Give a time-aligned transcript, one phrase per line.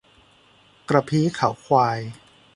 [0.89, 1.99] กระพี้เขาควาย